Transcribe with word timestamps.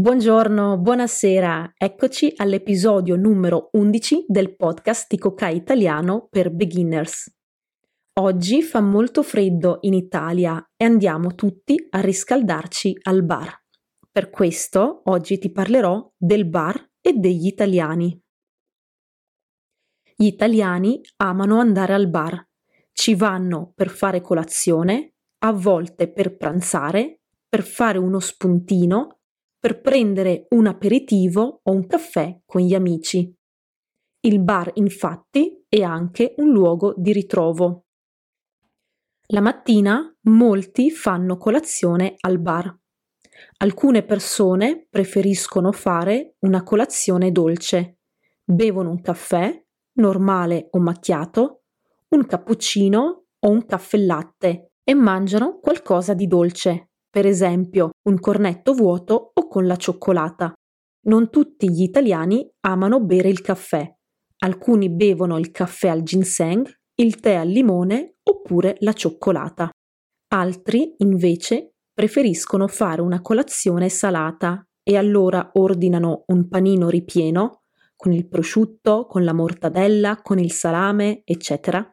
Buongiorno, 0.00 0.78
buonasera, 0.78 1.72
eccoci 1.76 2.32
all'episodio 2.36 3.16
numero 3.16 3.68
11 3.72 4.26
del 4.28 4.54
podcast 4.54 5.12
Coca 5.18 5.48
Italiano 5.48 6.28
per 6.30 6.54
beginners. 6.54 7.28
Oggi 8.20 8.62
fa 8.62 8.80
molto 8.80 9.24
freddo 9.24 9.78
in 9.80 9.94
Italia 9.94 10.64
e 10.76 10.84
andiamo 10.84 11.34
tutti 11.34 11.84
a 11.90 12.00
riscaldarci 12.00 12.96
al 13.02 13.24
bar. 13.24 13.52
Per 14.08 14.30
questo 14.30 15.02
oggi 15.06 15.36
ti 15.40 15.50
parlerò 15.50 16.08
del 16.16 16.48
bar 16.48 16.92
e 17.00 17.14
degli 17.14 17.46
italiani. 17.46 18.16
Gli 20.14 20.26
italiani 20.26 21.00
amano 21.16 21.58
andare 21.58 21.94
al 21.94 22.08
bar, 22.08 22.40
ci 22.92 23.16
vanno 23.16 23.72
per 23.74 23.88
fare 23.88 24.20
colazione, 24.20 25.14
a 25.38 25.50
volte 25.50 26.08
per 26.12 26.36
pranzare, 26.36 27.22
per 27.48 27.64
fare 27.64 27.98
uno 27.98 28.20
spuntino 28.20 29.17
per 29.58 29.80
prendere 29.80 30.46
un 30.50 30.66
aperitivo 30.66 31.60
o 31.62 31.72
un 31.72 31.86
caffè 31.86 32.40
con 32.44 32.60
gli 32.60 32.74
amici. 32.74 33.34
Il 34.20 34.40
bar, 34.40 34.70
infatti, 34.74 35.64
è 35.68 35.82
anche 35.82 36.34
un 36.38 36.50
luogo 36.50 36.94
di 36.96 37.12
ritrovo. 37.12 37.86
La 39.28 39.40
mattina 39.40 40.14
molti 40.22 40.90
fanno 40.90 41.36
colazione 41.36 42.14
al 42.20 42.38
bar. 42.40 42.76
Alcune 43.58 44.04
persone 44.04 44.86
preferiscono 44.88 45.70
fare 45.72 46.36
una 46.40 46.62
colazione 46.62 47.30
dolce. 47.30 47.98
Bevono 48.42 48.90
un 48.90 49.00
caffè, 49.00 49.64
normale 49.94 50.68
o 50.70 50.78
macchiato, 50.78 51.62
un 52.08 52.26
cappuccino 52.26 53.24
o 53.38 53.50
un 53.50 53.66
caffè 53.66 53.98
latte 53.98 54.72
e 54.82 54.94
mangiano 54.94 55.58
qualcosa 55.58 56.14
di 56.14 56.26
dolce, 56.26 56.87
per 57.10 57.26
esempio 57.26 57.90
un 58.08 58.18
cornetto 58.18 58.72
vuoto 58.72 59.32
o 59.34 59.48
con 59.48 59.66
la 59.66 59.76
cioccolata. 59.76 60.52
Non 61.06 61.30
tutti 61.30 61.70
gli 61.70 61.82
italiani 61.82 62.48
amano 62.60 63.00
bere 63.00 63.28
il 63.28 63.40
caffè. 63.40 63.90
Alcuni 64.40 64.90
bevono 64.90 65.38
il 65.38 65.50
caffè 65.50 65.88
al 65.88 66.02
ginseng, 66.02 66.68
il 66.96 67.20
tè 67.20 67.34
al 67.34 67.48
limone 67.48 68.16
oppure 68.22 68.76
la 68.80 68.92
cioccolata. 68.92 69.70
Altri, 70.30 70.94
invece, 70.98 71.72
preferiscono 71.92 72.68
fare 72.68 73.00
una 73.00 73.20
colazione 73.20 73.88
salata 73.88 74.62
e 74.82 74.96
allora 74.96 75.50
ordinano 75.54 76.24
un 76.26 76.48
panino 76.48 76.88
ripieno 76.88 77.62
con 77.96 78.12
il 78.12 78.28
prosciutto, 78.28 79.06
con 79.06 79.24
la 79.24 79.32
mortadella, 79.32 80.20
con 80.22 80.38
il 80.38 80.52
salame, 80.52 81.22
eccetera, 81.24 81.84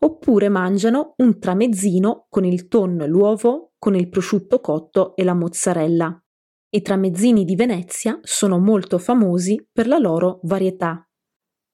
oppure 0.00 0.48
mangiano 0.48 1.14
un 1.16 1.38
tramezzino 1.38 2.26
con 2.28 2.44
il 2.44 2.68
tonno 2.68 3.04
e 3.04 3.06
l'uovo, 3.06 3.72
con 3.78 3.94
il 3.94 4.08
prosciutto 4.08 4.60
cotto 4.60 5.14
e 5.16 5.24
la 5.24 5.34
mozzarella. 5.34 6.20
I 6.68 6.82
tramezzini 6.82 7.44
di 7.44 7.54
Venezia 7.54 8.18
sono 8.22 8.58
molto 8.58 8.98
famosi 8.98 9.68
per 9.72 9.86
la 9.86 9.98
loro 9.98 10.40
varietà. 10.42 11.06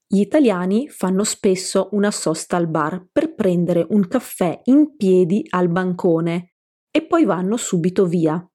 Gli 0.07 0.21
italiani 0.21 0.89
fanno 0.89 1.25
spesso 1.25 1.89
una 1.93 2.11
sosta 2.11 2.57
al 2.57 2.69
bar 2.69 3.09
per 3.11 3.35
prendere 3.35 3.87
un 3.89 4.07
caffè 4.07 4.61
in 4.65 4.95
piedi 4.97 5.45
al 5.49 5.71
bancone 5.71 6.53
e 6.91 7.07
poi 7.07 7.25
vanno 7.25 7.57
subito 7.57 8.05
via. 8.05 8.47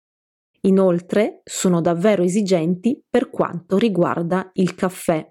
Inoltre 0.62 1.42
sono 1.44 1.82
davvero 1.82 2.22
esigenti 2.22 3.04
per 3.10 3.30
quanto 3.30 3.78
riguarda 3.78 4.50
il 4.54 4.76
caffè. 4.76 5.28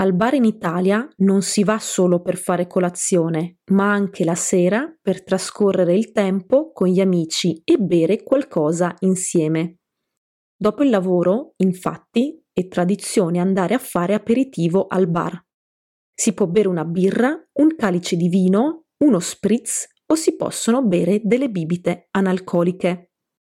Al 0.00 0.14
bar 0.14 0.32
in 0.32 0.46
Italia 0.46 1.06
non 1.18 1.42
si 1.42 1.62
va 1.62 1.78
solo 1.78 2.22
per 2.22 2.38
fare 2.38 2.66
colazione, 2.66 3.58
ma 3.72 3.92
anche 3.92 4.24
la 4.24 4.34
sera 4.34 4.90
per 4.98 5.22
trascorrere 5.22 5.94
il 5.94 6.10
tempo 6.10 6.72
con 6.72 6.88
gli 6.88 7.00
amici 7.00 7.60
e 7.62 7.76
bere 7.76 8.22
qualcosa 8.22 8.94
insieme. 9.00 9.80
Dopo 10.56 10.82
il 10.84 10.88
lavoro, 10.88 11.52
infatti, 11.58 12.42
è 12.50 12.66
tradizione 12.66 13.40
andare 13.40 13.74
a 13.74 13.78
fare 13.78 14.14
aperitivo 14.14 14.86
al 14.86 15.06
bar. 15.06 15.38
Si 16.14 16.32
può 16.32 16.46
bere 16.46 16.68
una 16.68 16.86
birra, 16.86 17.38
un 17.58 17.74
calice 17.76 18.16
di 18.16 18.28
vino, 18.28 18.84
uno 19.04 19.18
spritz 19.18 19.86
o 20.06 20.14
si 20.14 20.34
possono 20.34 20.82
bere 20.82 21.20
delle 21.22 21.50
bibite 21.50 22.08
analcoliche. 22.12 23.10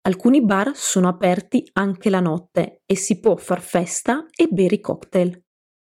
Alcuni 0.09 0.43
bar 0.43 0.75
sono 0.75 1.09
aperti 1.09 1.69
anche 1.75 2.09
la 2.09 2.21
notte 2.21 2.81
e 2.87 2.97
si 2.97 3.21
può 3.21 3.37
far 3.37 3.61
festa 3.61 4.25
e 4.34 4.49
bere 4.49 4.77
i 4.77 4.81
cocktail 4.81 5.45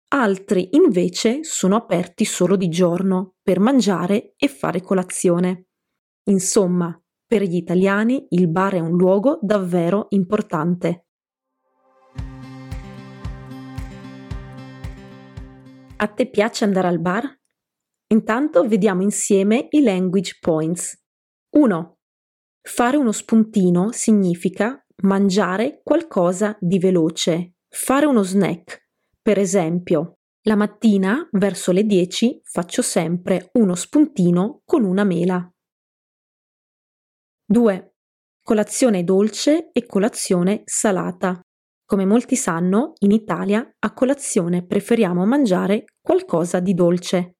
altri 0.10 0.70
invece 0.72 1.44
sono 1.44 1.76
aperti 1.76 2.26
solo 2.26 2.56
di 2.56 2.70
giorno 2.70 3.36
per 3.42 3.60
mangiare 3.60 4.34
e 4.38 4.48
fare 4.48 4.82
colazione. 4.82 5.68
Insomma, 6.30 7.00
per 7.28 7.44
gli 7.44 7.56
italiani 7.56 8.26
il 8.30 8.50
bar 8.50 8.76
è 8.76 8.80
un 8.80 8.96
luogo 8.96 9.40
davvero 9.42 10.08
importante. 10.10 11.06
A 15.98 16.08
te 16.08 16.30
piace 16.30 16.66
andare 16.66 16.88
al 16.88 17.00
bar? 17.00 17.40
Intanto 18.08 18.68
vediamo 18.68 19.02
insieme 19.02 19.68
i 19.70 19.82
language 19.82 20.38
points. 20.40 21.02
1. 21.56 21.98
Fare 22.62 22.98
uno 22.98 23.12
spuntino 23.12 23.92
significa 23.92 24.86
mangiare 25.04 25.82
qualcosa 25.84 26.58
di 26.60 26.80
veloce, 26.80 27.56
fare 27.68 28.06
uno 28.06 28.24
snack, 28.24 28.85
per 29.26 29.40
esempio, 29.40 30.20
la 30.44 30.56
mattina 30.56 31.28
verso 31.32 31.72
le 31.72 31.84
10 31.84 32.42
faccio 32.44 32.84
sempre 32.84 33.50
uno 33.54 33.74
spuntino 33.74 34.62
con 34.64 34.84
una 34.84 35.04
mela. 35.04 35.52
2. 37.44 37.96
Colazione 38.44 39.04
dolce 39.04 39.72
e 39.72 39.88
colazione 39.88 40.62
salata. 40.66 41.40
Come 41.88 42.06
molti 42.06 42.36
sanno, 42.36 42.94
in 43.00 43.10
Italia 43.10 43.68
a 43.80 43.94
colazione 43.94 44.64
preferiamo 44.64 45.26
mangiare 45.26 45.86
qualcosa 46.00 46.60
di 46.60 46.76
dolce. 46.76 47.38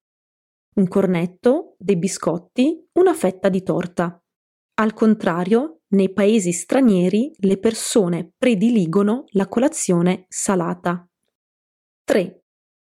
Un 0.78 0.88
cornetto, 0.88 1.76
dei 1.78 2.00
biscotti, 2.00 2.84
una 2.94 3.14
fetta 3.14 3.48
di 3.48 3.62
torta. 3.62 4.20
Al 4.80 4.94
contrario, 4.96 5.82
nei 5.90 6.12
paesi 6.12 6.52
stranieri 6.52 7.32
le 7.42 7.60
persone 7.60 8.32
prediligono 8.36 9.26
la 9.34 9.48
colazione 9.48 10.26
salata. 10.30 11.08
3. 12.06 12.44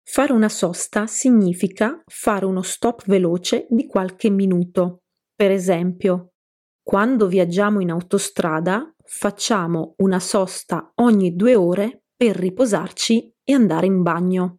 Fare 0.04 0.32
una 0.32 0.48
sosta 0.48 1.08
significa 1.08 2.00
fare 2.06 2.44
uno 2.44 2.62
stop 2.62 3.02
veloce 3.06 3.66
di 3.68 3.88
qualche 3.88 4.30
minuto. 4.30 5.02
Per 5.34 5.50
esempio, 5.50 6.34
quando 6.80 7.26
viaggiamo 7.26 7.80
in 7.80 7.90
autostrada 7.90 8.94
facciamo 9.02 9.94
una 9.96 10.20
sosta 10.20 10.92
ogni 10.96 11.34
due 11.34 11.56
ore 11.56 12.04
per 12.14 12.36
riposarci 12.36 13.34
e 13.42 13.52
andare 13.52 13.86
in 13.86 14.02
bagno. 14.02 14.58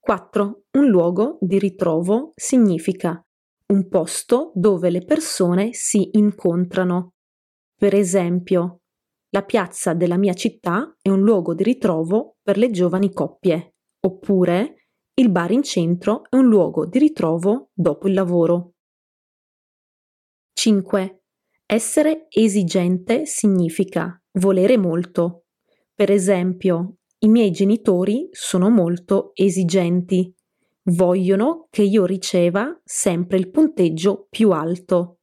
4. 0.00 0.64
Un 0.72 0.86
luogo 0.88 1.38
di 1.40 1.58
ritrovo 1.58 2.32
significa 2.34 3.24
un 3.68 3.88
posto 3.88 4.52
dove 4.54 4.90
le 4.90 5.02
persone 5.02 5.72
si 5.72 6.10
incontrano. 6.12 7.14
Per 7.74 7.94
esempio, 7.94 8.79
la 9.30 9.42
piazza 9.42 9.94
della 9.94 10.16
mia 10.16 10.34
città 10.34 10.96
è 11.00 11.08
un 11.08 11.20
luogo 11.20 11.54
di 11.54 11.62
ritrovo 11.62 12.36
per 12.42 12.58
le 12.58 12.70
giovani 12.70 13.12
coppie, 13.12 13.74
oppure 14.00 14.88
il 15.14 15.30
bar 15.30 15.50
in 15.52 15.62
centro 15.62 16.22
è 16.28 16.36
un 16.36 16.46
luogo 16.46 16.86
di 16.86 16.98
ritrovo 16.98 17.70
dopo 17.72 18.08
il 18.08 18.14
lavoro. 18.14 18.74
5. 20.52 21.22
Essere 21.66 22.26
esigente 22.28 23.26
significa 23.26 24.20
volere 24.38 24.76
molto. 24.76 25.44
Per 25.94 26.10
esempio, 26.10 26.96
i 27.18 27.28
miei 27.28 27.50
genitori 27.50 28.28
sono 28.32 28.68
molto 28.68 29.30
esigenti. 29.34 30.34
Vogliono 30.84 31.66
che 31.70 31.82
io 31.82 32.04
riceva 32.04 32.78
sempre 32.82 33.36
il 33.38 33.50
punteggio 33.50 34.26
più 34.28 34.50
alto. 34.50 35.20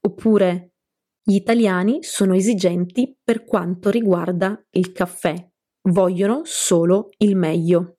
Oppure 0.00 0.71
gli 1.24 1.34
italiani 1.34 2.02
sono 2.02 2.34
esigenti 2.34 3.16
per 3.22 3.44
quanto 3.44 3.90
riguarda 3.90 4.60
il 4.70 4.92
caffè, 4.92 5.34
vogliono 5.88 6.40
solo 6.44 7.10
il 7.18 7.36
meglio. 7.36 7.98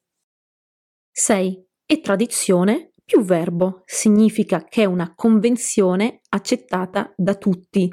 6. 1.12 1.68
E 1.86 2.00
tradizione 2.02 2.92
più 3.06 3.22
verbo 3.22 3.82
significa 3.86 4.64
che 4.64 4.84
è 4.84 4.86
una 4.86 5.14
convenzione 5.14 6.22
accettata 6.30 7.14
da 7.16 7.36
tutti. 7.36 7.90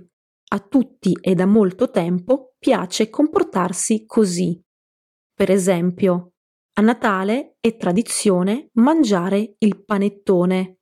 A 0.52 0.58
tutti 0.58 1.16
e 1.20 1.34
da 1.34 1.46
molto 1.46 1.90
tempo 1.90 2.54
piace 2.58 3.08
comportarsi 3.08 4.04
così. 4.06 4.60
Per 5.32 5.50
esempio, 5.50 6.32
a 6.74 6.82
Natale 6.82 7.56
è 7.60 7.76
tradizione 7.76 8.70
mangiare 8.74 9.54
il 9.58 9.84
panettone, 9.84 10.78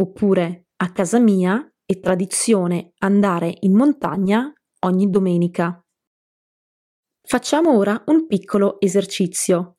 oppure 0.00 0.68
a 0.76 0.92
casa 0.92 1.18
mia 1.18 1.69
è 1.90 1.98
tradizione 1.98 2.92
andare 2.98 3.52
in 3.62 3.74
montagna 3.74 4.52
ogni 4.84 5.10
domenica. 5.10 5.84
Facciamo 7.20 7.76
ora 7.76 8.00
un 8.06 8.28
piccolo 8.28 8.80
esercizio. 8.80 9.74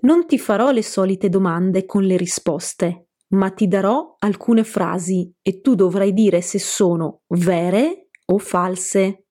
Non 0.00 0.26
ti 0.26 0.38
farò 0.38 0.70
le 0.70 0.82
solite 0.82 1.28
domande 1.28 1.84
con 1.84 2.04
le 2.04 2.16
risposte, 2.16 3.08
ma 3.34 3.50
ti 3.50 3.68
darò 3.68 4.14
alcune 4.20 4.64
frasi 4.64 5.30
e 5.42 5.60
tu 5.60 5.74
dovrai 5.74 6.14
dire 6.14 6.40
se 6.40 6.58
sono 6.58 7.24
vere 7.34 8.08
o 8.32 8.38
false. 8.38 9.26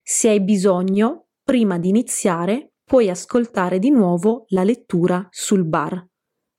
Se 0.00 0.28
hai 0.28 0.40
bisogno, 0.40 1.30
prima 1.42 1.76
di 1.80 1.88
iniziare, 1.88 2.74
puoi 2.84 3.10
ascoltare 3.10 3.80
di 3.80 3.90
nuovo 3.90 4.44
la 4.50 4.62
lettura 4.62 5.26
sul 5.28 5.64
bar. 5.66 6.06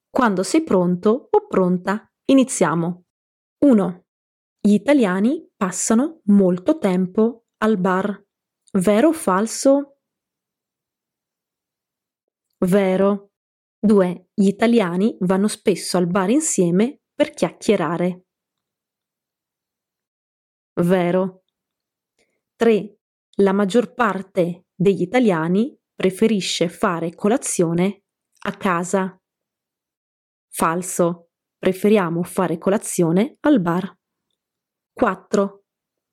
Quando 0.10 0.44
sei 0.44 0.62
pronto 0.62 1.30
o 1.32 1.48
pronta, 1.48 2.06
iniziamo. 2.26 3.06
1. 3.60 4.03
Gli 4.66 4.76
italiani 4.76 5.46
passano 5.58 6.22
molto 6.28 6.78
tempo 6.78 7.48
al 7.58 7.78
bar. 7.78 8.26
Vero 8.72 9.10
o 9.10 9.12
falso? 9.12 9.98
Vero. 12.60 13.32
2. 13.78 14.30
Gli 14.34 14.48
italiani 14.48 15.18
vanno 15.20 15.50
spesso 15.50 15.98
al 15.98 16.08
bar 16.08 16.30
insieme 16.30 17.02
per 17.14 17.32
chiacchierare. 17.32 18.28
Vero. 20.76 21.44
3. 22.56 22.98
La 23.40 23.52
maggior 23.52 23.94
parte 23.94 24.68
degli 24.74 25.02
italiani 25.02 25.78
preferisce 25.94 26.70
fare 26.70 27.14
colazione 27.14 28.04
a 28.46 28.56
casa. 28.56 29.22
Falso. 30.48 31.32
Preferiamo 31.58 32.24
fare 32.24 32.58
colazione 32.58 33.36
al 33.42 33.60
bar. 33.60 33.94
4. 34.94 35.64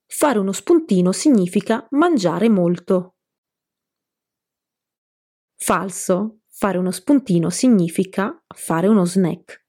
Fare 0.06 0.38
uno 0.38 0.52
spuntino 0.52 1.12
significa 1.12 1.86
mangiare 1.90 2.48
molto. 2.48 3.16
Falso. 5.54 6.38
Fare 6.48 6.78
uno 6.78 6.90
spuntino 6.90 7.50
significa 7.50 8.42
fare 8.54 8.88
uno 8.88 9.04
snack. 9.04 9.66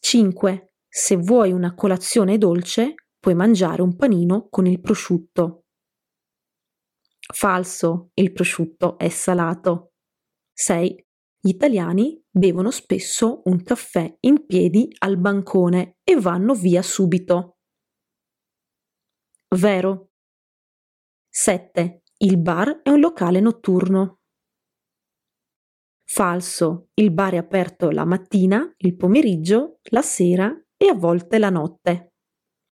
5. 0.00 0.74
Se 0.86 1.16
vuoi 1.16 1.52
una 1.52 1.74
colazione 1.74 2.36
dolce, 2.36 2.94
puoi 3.18 3.34
mangiare 3.34 3.80
un 3.80 3.96
panino 3.96 4.48
con 4.50 4.66
il 4.66 4.80
prosciutto. 4.80 5.64
Falso, 7.32 8.10
il 8.14 8.32
prosciutto 8.32 8.98
è 8.98 9.08
salato. 9.08 9.92
6. 10.52 11.06
Gli 11.40 11.48
italiani 11.48 12.22
bevono 12.30 12.70
spesso 12.70 13.40
un 13.44 13.62
caffè 13.62 14.14
in 14.20 14.44
piedi 14.46 14.94
al 14.98 15.18
bancone 15.18 15.96
e 16.04 16.20
vanno 16.20 16.54
via 16.54 16.82
subito. 16.82 17.56
Vero. 19.54 20.08
7. 21.28 22.04
Il 22.18 22.38
bar 22.38 22.80
è 22.82 22.88
un 22.88 23.00
locale 23.00 23.38
notturno. 23.38 24.20
Falso, 26.04 26.88
il 26.94 27.12
bar 27.12 27.34
è 27.34 27.36
aperto 27.36 27.90
la 27.90 28.06
mattina, 28.06 28.72
il 28.78 28.96
pomeriggio, 28.96 29.78
la 29.90 30.00
sera 30.00 30.50
e 30.74 30.88
a 30.88 30.94
volte 30.94 31.38
la 31.38 31.50
notte. 31.50 32.14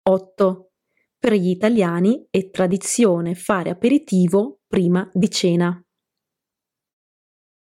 8. 0.03 0.71
Per 1.17 1.33
gli 1.33 1.47
italiani 1.47 2.27
è 2.29 2.49
tradizione 2.49 3.35
fare 3.35 3.69
aperitivo 3.69 4.59
prima 4.67 5.09
di 5.13 5.29
cena. 5.29 5.81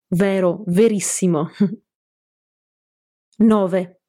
Vero, 0.07 0.63
verissimo. 0.67 1.49
9. 3.39 4.01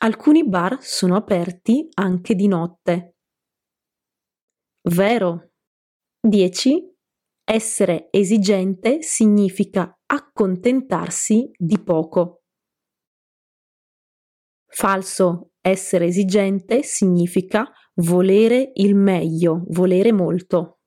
Alcuni 0.00 0.48
bar 0.48 0.82
sono 0.82 1.14
aperti 1.14 1.88
anche 1.94 2.34
di 2.34 2.48
notte. 2.48 3.09
Vero. 4.88 5.50
10. 6.26 6.96
Essere 7.44 8.08
esigente 8.10 9.02
significa 9.02 9.94
accontentarsi 10.06 11.50
di 11.56 11.82
poco. 11.82 12.42
Falso. 14.66 15.50
Essere 15.62 16.06
esigente 16.06 16.82
significa 16.82 17.70
volere 17.96 18.70
il 18.76 18.94
meglio, 18.94 19.64
volere 19.68 20.10
molto. 20.10 20.78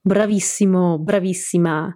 Bravissimo, 0.00 0.98
bravissima. 0.98 1.94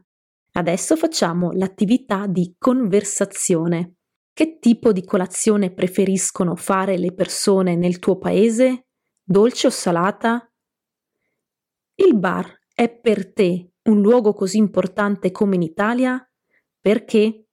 Adesso 0.55 0.97
facciamo 0.97 1.53
l'attività 1.53 2.27
di 2.27 2.55
conversazione. 2.59 3.95
Che 4.35 4.59
tipo 4.59 4.93
di 4.93 5.03
colazione 5.03 5.73
preferiscono 5.73 6.57
fare 6.57 6.99
le 6.99 7.15
persone 7.15 7.75
nel 7.75 7.99
tuo 7.99 8.19
paese? 8.19 8.89
Dolce 9.25 9.69
o 9.69 9.71
salata? 9.71 10.53
Il 11.95 12.19
bar 12.19 12.61
è 12.75 12.91
per 12.91 13.33
te 13.33 13.75
un 13.85 14.01
luogo 14.01 14.33
così 14.33 14.59
importante 14.59 15.31
come 15.31 15.55
in 15.55 15.63
Italia? 15.63 16.21
Perché? 16.81 17.47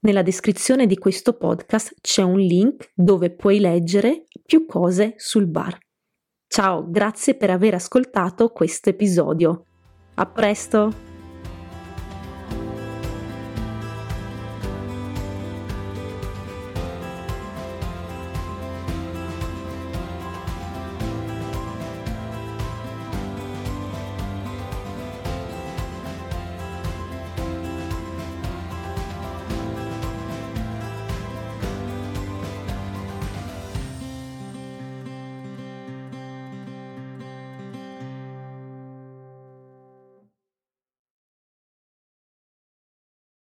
Nella 0.00 0.22
descrizione 0.22 0.86
di 0.86 0.98
questo 0.98 1.36
podcast 1.36 1.94
c'è 2.02 2.22
un 2.22 2.38
link 2.38 2.92
dove 2.94 3.34
puoi 3.34 3.60
leggere 3.60 4.26
più 4.44 4.66
cose 4.66 5.14
sul 5.16 5.46
bar. 5.46 5.78
Ciao, 6.48 6.90
grazie 6.90 7.34
per 7.34 7.48
aver 7.50 7.74
ascoltato 7.74 8.50
questo 8.50 8.90
episodio. 8.90 9.64
A 10.14 10.26
presto! 10.26 11.11